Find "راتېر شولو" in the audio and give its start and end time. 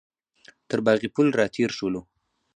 1.39-2.01